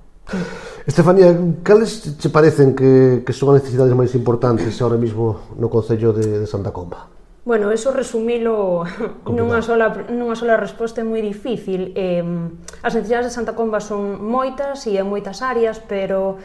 Estefanía, 0.89 1.37
cales 1.61 2.17
che 2.17 2.33
parecen 2.33 2.73
que, 2.73 3.21
que 3.21 3.37
son 3.37 3.53
as 3.53 3.61
necesidades 3.61 3.93
máis 3.93 4.17
importantes 4.17 4.81
ahora 4.81 4.97
mismo 4.97 5.53
no 5.61 5.69
Concello 5.69 6.17
de, 6.17 6.41
de 6.41 6.47
Santa 6.49 6.73
Comba? 6.73 7.20
Bueno, 7.51 7.73
eso 7.73 7.91
resumilo 7.91 8.85
nunha 9.27 9.59
sola, 9.59 10.07
nunha 10.07 10.39
sola 10.39 10.55
resposta 10.55 11.03
é 11.03 11.05
moi 11.05 11.19
difícil. 11.19 11.91
Eh, 11.99 12.23
as 12.87 12.95
necesidades 12.95 13.27
de 13.27 13.35
Santa 13.35 13.59
Comba 13.59 13.83
son 13.83 14.23
moitas 14.23 14.87
e 14.87 14.95
en 14.95 15.11
moitas 15.11 15.43
áreas, 15.43 15.83
pero 15.83 16.39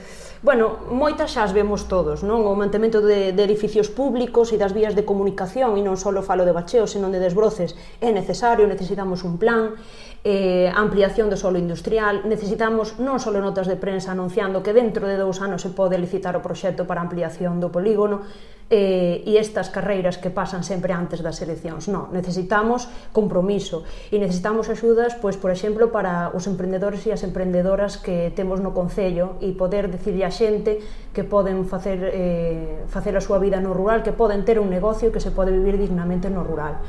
Bueno, 0.45 0.77
moitas 0.91 1.33
xa 1.33 1.41
as 1.41 1.57
vemos 1.57 1.89
todos, 1.89 2.21
non? 2.21 2.45
O 2.45 2.53
mantemento 2.53 3.01
de, 3.01 3.33
de 3.33 3.41
edificios 3.41 3.89
públicos 3.89 4.53
e 4.53 4.61
das 4.61 4.77
vías 4.77 4.93
de 4.93 5.01
comunicación, 5.01 5.73
e 5.73 5.81
non 5.81 5.97
só 5.97 6.13
falo 6.21 6.45
de 6.45 6.53
bacheos, 6.53 6.93
senón 6.93 7.09
de 7.09 7.17
desbroces, 7.17 7.73
é 7.97 8.13
necesario, 8.13 8.69
necesitamos 8.69 9.25
un 9.25 9.41
plan, 9.41 9.73
eh, 10.21 10.69
ampliación 10.69 11.33
do 11.33 11.37
solo 11.39 11.57
industrial, 11.57 12.29
necesitamos 12.29 13.01
non 13.01 13.17
só 13.17 13.33
notas 13.33 13.65
de 13.65 13.73
prensa 13.73 14.13
anunciando 14.13 14.61
que 14.61 14.69
dentro 14.69 15.09
de 15.09 15.17
dous 15.17 15.41
anos 15.41 15.65
se 15.65 15.73
pode 15.73 15.97
licitar 15.97 16.37
o 16.37 16.45
proxecto 16.45 16.85
para 16.85 17.01
ampliación 17.01 17.57
do 17.57 17.73
polígono, 17.73 18.21
eh, 18.69 19.21
e 19.25 19.37
estas 19.37 19.69
carreiras 19.69 20.17
que 20.17 20.33
pasan 20.33 20.65
sempre 20.65 20.93
antes 20.93 21.21
das 21.21 21.37
eleccións. 21.45 21.85
Non, 21.85 22.09
necesitamos 22.09 22.89
compromiso 23.13 23.85
e 24.09 24.17
necesitamos 24.17 24.69
axudas, 24.73 25.13
pois, 25.21 25.37
por 25.37 25.53
exemplo, 25.53 25.93
para 25.93 26.33
os 26.33 26.49
emprendedores 26.49 27.05
e 27.05 27.13
as 27.13 27.21
emprendedoras 27.21 28.01
que 28.01 28.33
temos 28.33 28.57
no 28.57 28.73
Concello 28.73 29.37
e 29.41 29.53
poder 29.53 29.87
decirle 29.93 30.25
a 30.25 30.33
xente 30.33 30.81
que 31.13 31.23
poden 31.23 31.69
facer, 31.69 32.01
eh, 32.09 32.83
facer 32.89 33.13
a 33.13 33.21
súa 33.21 33.37
vida 33.37 33.61
no 33.61 33.71
rural, 33.71 34.01
que 34.01 34.11
poden 34.11 34.41
ter 34.41 34.57
un 34.57 34.73
negocio 34.73 35.13
que 35.13 35.21
se 35.21 35.29
pode 35.29 35.53
vivir 35.53 35.77
dignamente 35.77 36.33
no 36.33 36.41
rural. 36.41 36.81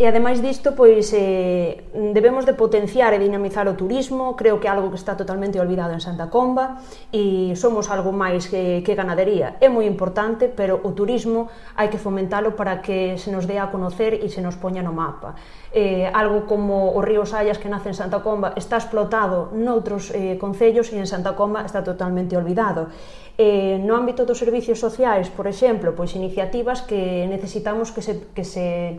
E 0.00 0.08
ademais 0.08 0.40
disto, 0.40 0.72
pois 0.72 1.12
eh, 1.12 1.84
debemos 1.92 2.48
de 2.48 2.56
potenciar 2.56 3.12
e 3.12 3.20
dinamizar 3.20 3.68
o 3.68 3.76
turismo, 3.76 4.32
creo 4.32 4.56
que 4.56 4.64
é 4.64 4.72
algo 4.72 4.88
que 4.88 4.96
está 4.96 5.12
totalmente 5.12 5.60
olvidado 5.60 5.92
en 5.92 6.00
Santa 6.00 6.32
Comba 6.32 6.80
e 7.12 7.52
somos 7.52 7.92
algo 7.92 8.08
máis 8.08 8.48
que, 8.48 8.80
que 8.80 8.96
ganadería. 8.96 9.60
É 9.60 9.68
moi 9.68 9.84
importante, 9.84 10.48
pero 10.48 10.80
o 10.88 10.96
turismo 10.96 11.52
hai 11.76 11.92
que 11.92 12.00
fomentalo 12.00 12.56
para 12.56 12.80
que 12.80 13.20
se 13.20 13.28
nos 13.28 13.44
dé 13.44 13.60
a 13.60 13.68
conocer 13.68 14.16
e 14.16 14.32
se 14.32 14.40
nos 14.40 14.56
poña 14.56 14.80
no 14.80 14.96
mapa. 14.96 15.36
Eh, 15.68 16.08
algo 16.08 16.48
como 16.48 16.96
o 16.96 17.04
río 17.04 17.28
Sayas 17.28 17.60
que 17.60 17.68
nace 17.68 17.92
en 17.92 17.96
Santa 18.00 18.24
Comba 18.24 18.56
está 18.56 18.80
explotado 18.80 19.52
noutros 19.52 20.16
eh, 20.16 20.40
concellos 20.40 20.96
e 20.96 20.98
en 20.98 21.04
Santa 21.04 21.36
Comba 21.36 21.60
está 21.68 21.84
totalmente 21.84 22.40
olvidado. 22.40 22.88
Eh, 23.36 23.76
no 23.84 24.00
ámbito 24.00 24.24
dos 24.24 24.40
servicios 24.40 24.80
sociais, 24.80 25.28
por 25.28 25.44
exemplo, 25.44 25.92
pois 25.92 26.16
iniciativas 26.16 26.80
que 26.88 27.28
necesitamos 27.28 27.92
que 27.92 28.00
se, 28.00 28.32
que 28.32 28.48
se 28.48 28.96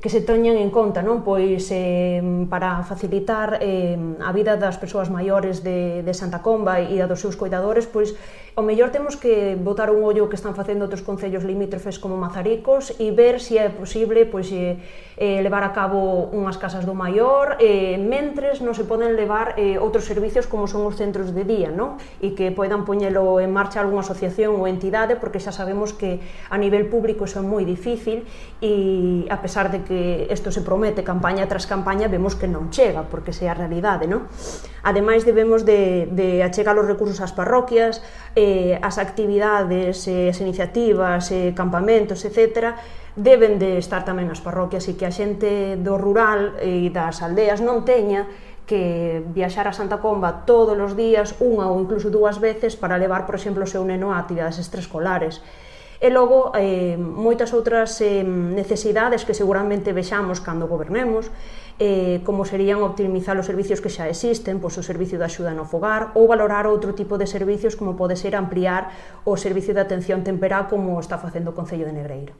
que 0.00 0.08
se 0.08 0.24
teñan 0.24 0.56
en 0.56 0.72
conta, 0.72 1.04
non? 1.04 1.20
Pois 1.20 1.68
eh, 1.76 2.24
para 2.48 2.80
facilitar 2.88 3.60
eh, 3.60 4.00
a 4.24 4.32
vida 4.32 4.56
das 4.56 4.80
persoas 4.80 5.12
maiores 5.12 5.60
de, 5.60 6.00
de 6.00 6.12
Santa 6.16 6.40
Comba 6.40 6.80
e 6.80 7.04
a 7.04 7.06
dos 7.06 7.20
seus 7.20 7.36
cuidadores, 7.36 7.84
pois 7.84 8.16
O 8.56 8.62
mellor 8.62 8.90
temos 8.90 9.14
que 9.14 9.54
botar 9.54 9.94
un 9.94 10.02
ollo 10.02 10.26
que 10.26 10.34
están 10.34 10.58
facendo 10.58 10.82
outros 10.82 11.06
concellos 11.06 11.46
limítrofes 11.46 12.02
como 12.02 12.18
Mazaricos 12.18 12.90
e 12.98 13.14
ver 13.14 13.38
se 13.38 13.54
si 13.54 13.58
é 13.62 13.70
posible 13.70 14.26
pois, 14.26 14.50
eh, 14.50 14.74
eh, 15.14 15.38
levar 15.38 15.62
a 15.62 15.70
cabo 15.70 16.26
unhas 16.34 16.58
casas 16.58 16.82
do 16.82 16.90
maior, 16.90 17.62
eh, 17.62 17.94
mentres 17.94 18.58
non 18.58 18.74
se 18.74 18.82
poden 18.82 19.14
levar 19.14 19.54
eh, 19.54 19.78
outros 19.78 20.02
servicios 20.02 20.50
como 20.50 20.66
son 20.66 20.82
os 20.82 20.98
centros 20.98 21.30
de 21.30 21.46
día, 21.46 21.70
non? 21.70 21.94
E 22.18 22.34
que 22.34 22.50
poidan 22.50 22.82
poñelo 22.82 23.38
en 23.38 23.54
marcha 23.54 23.78
algunha 23.78 24.02
asociación 24.02 24.58
ou 24.58 24.66
entidade, 24.66 25.14
porque 25.14 25.38
xa 25.38 25.54
sabemos 25.54 25.94
que 25.94 26.18
a 26.50 26.58
nivel 26.58 26.90
público 26.90 27.30
iso 27.30 27.38
é 27.38 27.46
moi 27.46 27.62
difícil 27.62 28.26
e 28.58 29.30
a 29.30 29.38
pesar 29.38 29.70
de 29.70 29.86
que 29.86 30.26
isto 30.26 30.50
se 30.50 30.66
promete 30.66 31.06
campaña 31.06 31.46
tras 31.46 31.70
campaña, 31.70 32.10
vemos 32.10 32.34
que 32.34 32.50
non 32.50 32.74
chega, 32.74 33.06
porque 33.06 33.30
sea 33.30 33.50
é 33.50 33.54
a 33.54 33.58
realidade, 33.60 34.10
non? 34.10 34.26
Ademais, 34.82 35.28
debemos 35.28 35.68
de, 35.68 36.08
de 36.08 36.40
achegar 36.40 36.74
os 36.80 36.88
recursos 36.88 37.20
ás 37.20 37.36
parroquias, 37.36 38.00
eh, 38.40 38.80
as 38.80 38.96
actividades, 38.96 40.08
eh, 40.08 40.32
as 40.32 40.40
iniciativas, 40.40 41.28
eh, 41.28 41.52
campamentos, 41.52 42.24
etc., 42.24 42.72
deben 43.12 43.60
de 43.60 43.76
estar 43.76 44.00
tamén 44.00 44.32
nas 44.32 44.40
parroquias 44.40 44.88
e 44.88 44.96
que 44.96 45.04
a 45.04 45.12
xente 45.12 45.76
do 45.76 46.00
rural 46.00 46.56
e 46.64 46.88
das 46.88 47.20
aldeas 47.20 47.60
non 47.60 47.84
teña 47.84 48.24
que 48.64 49.20
viaxar 49.34 49.66
a 49.66 49.74
Santa 49.74 49.98
Comba 49.98 50.46
todos 50.46 50.78
os 50.78 50.94
días, 50.94 51.36
unha 51.42 51.68
ou 51.68 51.82
incluso 51.82 52.08
dúas 52.08 52.38
veces, 52.38 52.78
para 52.78 52.96
levar, 52.96 53.26
por 53.26 53.34
exemplo, 53.34 53.66
o 53.66 53.68
seu 53.68 53.82
neno 53.82 54.14
a 54.14 54.22
actividades 54.22 54.62
extraescolares 54.62 55.42
e 56.00 56.08
logo 56.08 56.56
eh, 56.56 56.96
moitas 56.96 57.52
outras 57.52 58.00
eh, 58.00 58.24
necesidades 58.24 59.28
que 59.28 59.36
seguramente 59.36 59.92
vexamos 59.92 60.40
cando 60.40 60.64
gobernemos, 60.64 61.28
eh, 61.76 62.24
como 62.24 62.48
serían 62.48 62.80
optimizar 62.80 63.36
os 63.36 63.44
servicios 63.44 63.84
que 63.84 63.92
xa 63.92 64.08
existen, 64.08 64.64
pois 64.64 64.80
o 64.80 64.82
servicio 64.82 65.20
de 65.20 65.28
axuda 65.28 65.52
no 65.52 65.68
fogar, 65.68 66.16
ou 66.16 66.24
valorar 66.24 66.64
outro 66.64 66.96
tipo 66.96 67.20
de 67.20 67.28
servicios 67.28 67.76
como 67.76 68.00
pode 68.00 68.16
ser 68.16 68.32
ampliar 68.32 68.88
o 69.28 69.36
servicio 69.36 69.76
de 69.76 69.84
atención 69.84 70.24
temperá 70.24 70.72
como 70.72 70.96
está 70.96 71.20
facendo 71.20 71.52
o 71.52 71.56
Concello 71.56 71.84
de 71.84 71.92
Negreira. 71.92 72.32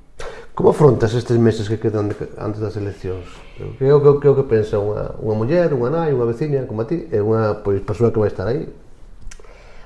Como 0.56 0.72
afrontas 0.72 1.12
estes 1.12 1.36
meses 1.36 1.68
que 1.68 1.76
quedan 1.76 2.08
de, 2.08 2.16
antes 2.40 2.64
das 2.64 2.80
eleccións? 2.80 3.28
Que 3.76 3.88
é 3.88 3.92
o 3.92 4.00
que, 4.00 4.24
que, 4.24 4.40
que 4.40 4.44
pensa 4.48 4.80
unha, 4.80 5.20
unha 5.20 5.36
muller, 5.36 5.68
unha 5.76 5.92
nai, 5.92 6.16
unha 6.16 6.24
veciña 6.24 6.64
como 6.64 6.80
a 6.80 6.88
ti, 6.88 7.12
e 7.12 7.20
unha 7.20 7.60
pois, 7.60 7.84
persoa 7.84 8.08
que 8.08 8.20
vai 8.24 8.32
estar 8.32 8.48
aí 8.48 8.72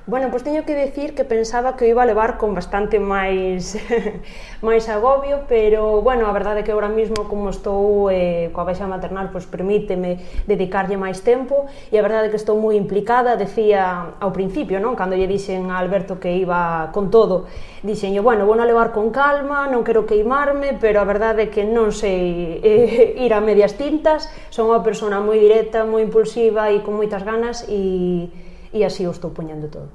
Bueno, 0.07 0.29
pois 0.29 0.45
teño 0.45 0.69
que 0.69 0.75
decir 0.77 1.15
que 1.15 1.25
pensaba 1.25 1.75
que 1.75 1.85
o 1.85 1.89
iba 1.89 2.03
a 2.03 2.05
levar 2.05 2.37
con 2.37 2.53
bastante 2.53 3.01
máis 3.01 3.73
máis 4.61 4.85
agobio, 4.85 5.49
pero 5.49 6.05
bueno, 6.05 6.29
a 6.29 6.33
verdade 6.37 6.61
é 6.61 6.63
que 6.63 6.69
agora 6.69 6.93
mesmo 6.93 7.25
como 7.25 7.49
estou 7.49 8.13
eh, 8.13 8.53
coa 8.53 8.69
baixa 8.69 8.85
maternal, 8.85 9.33
pois 9.33 9.49
permíteme 9.49 10.21
dedicarlle 10.45 10.93
máis 10.93 11.25
tempo 11.25 11.65
e 11.89 11.97
a 11.97 12.05
verdade 12.05 12.29
é 12.29 12.31
que 12.31 12.37
estou 12.37 12.53
moi 12.53 12.77
implicada, 12.77 13.33
decía 13.33 14.13
ao 14.21 14.29
principio, 14.29 14.77
non, 14.77 14.93
cando 14.93 15.17
lle 15.17 15.25
dixen 15.25 15.73
a 15.73 15.81
Alberto 15.81 16.21
que 16.21 16.37
iba 16.37 16.93
con 16.93 17.09
todo, 17.09 17.49
dixenlle, 17.81 18.21
bueno, 18.21 18.45
vou 18.45 18.53
a 18.53 18.61
levar 18.61 18.93
con 18.93 19.09
calma, 19.09 19.65
non 19.65 19.81
quero 19.81 20.05
queimarme, 20.05 20.77
pero 20.77 21.01
a 21.01 21.05
verdade 21.09 21.49
é 21.49 21.51
que 21.51 21.65
non 21.65 21.89
sei 21.89 22.61
eh, 22.61 23.25
ir 23.25 23.33
a 23.33 23.41
medias 23.41 23.73
tintas, 23.73 24.29
son 24.53 24.69
unha 24.69 24.85
persona 24.85 25.17
moi 25.17 25.41
directa, 25.41 25.81
moi 25.81 26.05
impulsiva 26.05 26.69
e 26.69 26.85
con 26.85 26.93
moitas 26.93 27.25
ganas 27.25 27.65
e 27.65 28.44
e 28.75 28.83
así 28.83 29.07
o 29.07 29.15
estou 29.15 29.31
poñendo 29.31 29.71
todo. 29.71 29.87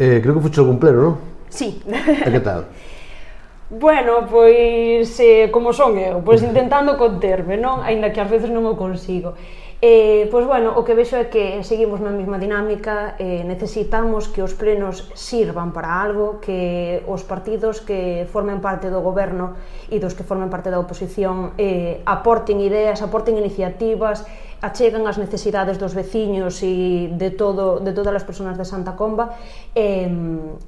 Eh, 0.00 0.24
creo 0.24 0.34
que 0.34 0.40
fuche 0.40 0.64
algún 0.64 0.80
pleno, 0.80 0.98
non? 1.04 1.14
Sí. 1.52 1.84
E 1.84 2.32
que 2.32 2.40
tal? 2.40 2.64
Bueno, 3.70 4.28
pois 4.30 5.08
eh, 5.18 5.48
como 5.50 5.72
son 5.72 5.96
eu, 5.98 6.20
pois 6.20 6.44
intentando 6.44 7.00
conterme, 7.00 7.56
non? 7.56 7.80
Aínda 7.80 8.12
que 8.12 8.20
ás 8.20 8.28
veces 8.28 8.52
non 8.52 8.68
o 8.68 8.76
consigo. 8.76 9.34
Eh, 9.80 10.28
pois 10.30 10.46
bueno, 10.46 10.76
o 10.76 10.84
que 10.84 10.94
vexo 10.94 11.16
é 11.16 11.32
que 11.32 11.64
seguimos 11.64 11.98
na 11.98 12.12
mesma 12.12 12.36
dinámica, 12.36 13.16
eh, 13.16 13.42
necesitamos 13.44 14.28
que 14.28 14.44
os 14.44 14.52
plenos 14.52 15.08
sirvan 15.16 15.72
para 15.72 16.00
algo, 16.00 16.44
que 16.44 17.04
os 17.08 17.24
partidos 17.24 17.80
que 17.80 18.28
formen 18.28 18.60
parte 18.60 18.92
do 18.92 19.00
goberno 19.00 19.56
e 19.88 19.96
dos 19.96 20.12
que 20.12 20.28
formen 20.28 20.52
parte 20.52 20.68
da 20.68 20.80
oposición 20.80 21.56
eh, 21.56 22.04
aporten 22.04 22.60
ideas, 22.60 23.00
aporten 23.00 23.40
iniciativas, 23.40 24.28
achegan 24.64 25.04
as 25.04 25.20
necesidades 25.20 25.76
dos 25.76 25.92
veciños 25.92 26.64
e 26.64 27.12
de 27.12 27.36
todo 27.36 27.84
de 27.84 27.92
todas 27.92 28.16
as 28.16 28.24
persoas 28.24 28.56
de 28.56 28.64
Santa 28.64 28.96
Comba 28.96 29.36
eh, 29.76 30.08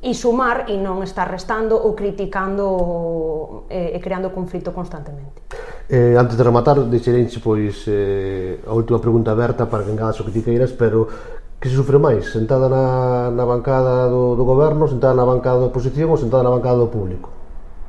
e 0.04 0.12
sumar 0.12 0.68
e 0.68 0.76
non 0.76 1.00
estar 1.00 1.24
restando 1.32 1.80
ou 1.80 1.96
criticando 1.96 3.64
eh, 3.72 3.96
e 3.96 3.98
creando 4.04 4.28
conflito 4.36 4.76
constantemente. 4.76 5.48
Eh, 5.88 6.12
antes 6.18 6.36
de 6.36 6.42
rematar, 6.44 6.76
deixerenche 6.84 7.40
pois 7.40 7.88
eh, 7.88 8.60
a 8.68 8.74
última 8.76 9.00
pregunta 9.00 9.32
aberta 9.32 9.64
para 9.64 9.82
que 9.82 9.90
engadas 9.90 10.20
o 10.20 10.24
que 10.28 10.34
ti 10.36 10.42
queiras, 10.44 10.76
pero 10.76 11.08
que 11.56 11.72
se 11.72 11.76
sufre 11.76 11.96
máis? 11.96 12.28
Sentada 12.28 12.68
na, 12.68 13.32
na 13.32 13.44
bancada 13.48 14.12
do, 14.12 14.36
do 14.36 14.44
goberno, 14.44 14.84
sentada 14.84 15.16
na 15.16 15.24
bancada 15.24 15.64
da 15.64 15.72
oposición 15.72 16.12
ou 16.12 16.20
sentada 16.20 16.44
na 16.44 16.52
bancada 16.52 16.76
do 16.76 16.92
público? 16.92 17.35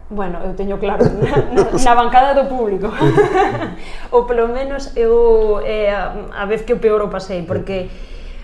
Bueno, 0.09 0.39
eu 0.39 0.55
teño 0.55 0.79
claro, 0.79 1.03
na, 1.19 1.35
na, 1.51 1.63
na 1.67 1.93
bancada 1.95 2.31
do 2.31 2.47
público. 2.47 2.87
ou 4.15 4.23
polo 4.23 4.47
menos 4.47 4.95
eu 4.95 5.59
eh, 5.67 5.91
a 5.91 6.45
vez 6.47 6.63
que 6.63 6.71
o 6.71 6.79
peor 6.79 7.03
o 7.03 7.11
pasei, 7.11 7.43
porque 7.43 7.91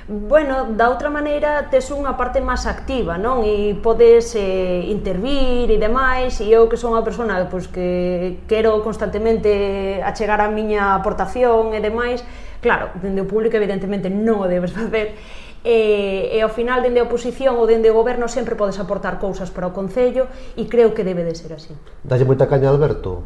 bueno, 0.07 0.75
da 0.75 0.91
outra 0.91 1.07
maneira 1.07 1.71
tes 1.71 1.87
unha 1.87 2.19
parte 2.19 2.43
máis 2.43 2.67
activa, 2.67 3.15
non? 3.15 3.47
E 3.47 3.79
podes 3.79 4.35
eh, 4.35 4.83
intervir 4.91 5.71
e 5.71 5.79
demais, 5.79 6.43
e 6.43 6.51
eu 6.51 6.67
que 6.67 6.75
son 6.75 6.91
unha 6.91 7.07
persona 7.07 7.39
pois, 7.47 7.71
que 7.71 8.43
quero 8.43 8.83
constantemente 8.83 10.03
achegar 10.03 10.43
a 10.43 10.51
miña 10.51 10.99
aportación 10.99 11.71
e 11.71 11.79
demais, 11.79 12.19
claro, 12.59 12.91
dende 12.99 13.23
o 13.23 13.27
público 13.31 13.55
evidentemente 13.55 14.11
non 14.11 14.43
o 14.43 14.51
debes 14.51 14.75
facer, 14.77 15.15
e, 15.63 16.29
e 16.35 16.37
ao 16.43 16.51
final 16.51 16.83
dende 16.83 16.99
a 16.99 17.07
oposición 17.07 17.55
ou 17.55 17.65
dende 17.65 17.87
o 17.89 17.95
goberno 17.95 18.27
sempre 18.27 18.53
podes 18.59 18.77
aportar 18.77 19.17
cousas 19.17 19.49
para 19.49 19.65
o 19.65 19.71
Concello 19.71 20.27
e 20.59 20.67
creo 20.67 20.91
que 20.91 21.07
debe 21.07 21.23
de 21.23 21.33
ser 21.33 21.55
así. 21.55 21.73
Dalle 22.03 22.27
moita 22.27 22.45
caña 22.45 22.69
a 22.69 22.75
Alberto? 22.75 23.23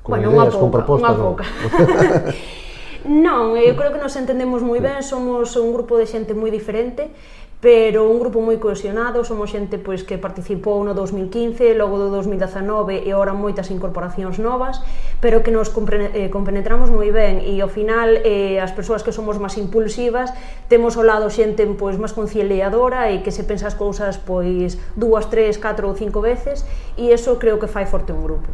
Con 0.00 0.16
bueno, 0.16 0.32
ideas, 0.32 0.54
pouca, 0.54 0.62
con 0.62 0.68
propostas, 0.70 1.12
unha 1.12 1.18
pouca. 1.18 1.44
Non, 3.04 3.56
eu 3.56 3.72
creo 3.80 3.96
que 3.96 4.02
nos 4.02 4.12
entendemos 4.20 4.60
moi 4.60 4.76
ben, 4.76 5.00
somos 5.00 5.56
un 5.56 5.72
grupo 5.72 5.96
de 5.96 6.04
xente 6.04 6.36
moi 6.36 6.52
diferente, 6.52 7.08
pero 7.60 8.08
un 8.08 8.18
grupo 8.18 8.40
moi 8.40 8.56
cohesionado, 8.56 9.20
somos 9.20 9.52
xente 9.52 9.76
pois 9.76 10.00
que 10.00 10.16
participou 10.16 10.80
no 10.80 10.96
2015, 10.96 11.76
logo 11.76 12.00
do 12.00 12.08
2019 12.08 13.04
e 13.04 13.12
ora 13.12 13.36
moitas 13.36 13.68
incorporacións 13.68 14.40
novas, 14.40 14.80
pero 15.20 15.44
que 15.44 15.52
nos 15.52 15.68
eh, 15.68 16.32
compenetramos 16.32 16.88
moi 16.88 17.12
ben 17.12 17.44
e 17.44 17.60
ao 17.60 17.68
final 17.68 18.16
eh, 18.24 18.56
as 18.64 18.72
persoas 18.72 19.04
que 19.04 19.12
somos 19.12 19.36
máis 19.36 19.60
impulsivas 19.60 20.32
temos 20.72 20.96
ao 20.96 21.04
lado 21.04 21.28
xente 21.28 21.68
pois 21.76 22.00
máis 22.00 22.16
conciliadora 22.16 23.12
e 23.12 23.20
que 23.20 23.28
se 23.28 23.44
pensa 23.44 23.68
as 23.68 23.76
cousas 23.76 24.16
pois 24.16 24.80
dúas, 24.96 25.28
tres, 25.28 25.60
catro 25.60 25.92
ou 25.92 25.94
cinco 25.94 26.24
veces 26.24 26.64
e 26.96 27.12
eso 27.12 27.36
creo 27.36 27.60
que 27.60 27.68
fai 27.68 27.84
forte 27.84 28.16
un 28.16 28.24
grupo. 28.24 28.48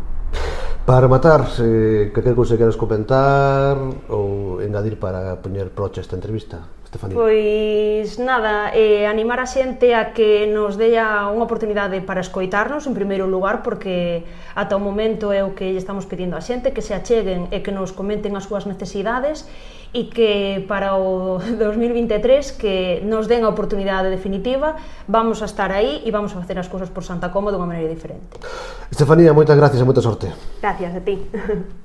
Para 0.83 1.07
rematar, 1.07 1.47
eh, 1.63 2.11
que 2.11 2.23
que 2.27 2.35
cousa 2.35 2.59
queres 2.59 2.75
comentar 2.75 3.79
ou 4.11 4.59
engadir 4.59 4.99
para 4.99 5.39
poñer 5.39 5.71
proche 5.71 6.03
esta 6.03 6.19
entrevista? 6.19 6.75
Estefanía? 6.97 7.17
Pois 7.21 8.19
nada, 8.19 8.73
eh, 8.73 9.05
animar 9.07 9.38
a 9.38 9.47
xente 9.47 9.93
a 9.93 10.17
que 10.17 10.49
nos 10.49 10.81
dea 10.81 11.29
unha 11.29 11.45
oportunidade 11.45 12.00
para 12.00 12.25
escoitarnos 12.25 12.88
en 12.88 12.97
primeiro 12.97 13.29
lugar 13.29 13.61
porque 13.61 14.25
ata 14.57 14.75
o 14.75 14.83
momento 14.83 15.31
é 15.31 15.45
o 15.45 15.53
que 15.53 15.76
estamos 15.76 16.09
pedindo 16.09 16.35
a 16.35 16.43
xente 16.43 16.73
que 16.73 16.81
se 16.81 16.97
acheguen 16.97 17.53
e 17.53 17.61
que 17.61 17.71
nos 17.71 17.93
comenten 17.93 18.33
as 18.35 18.49
súas 18.49 18.65
necesidades 18.65 19.45
e 19.93 20.09
que 20.09 20.65
para 20.65 20.97
o 20.97 21.38
2023 21.61 22.57
que 22.57 23.05
nos 23.05 23.29
den 23.29 23.45
a 23.45 23.53
oportunidade 23.53 24.09
definitiva 24.09 24.81
vamos 25.07 25.45
a 25.45 25.47
estar 25.47 25.71
aí 25.71 26.00
e 26.03 26.11
vamos 26.11 26.33
a 26.33 26.41
facer 26.41 26.57
as 26.57 26.67
cousas 26.73 26.88
por 26.88 27.05
Santa 27.05 27.29
Coma 27.29 27.53
dunha 27.53 27.69
maneira 27.69 27.93
diferente. 27.93 28.41
Estefanía, 28.88 29.37
moitas 29.37 29.55
gracias 29.55 29.81
e 29.81 29.85
moita 29.85 30.00
sorte. 30.00 30.33
Gracias 30.65 30.93
a 30.97 31.00
ti. 31.05 31.21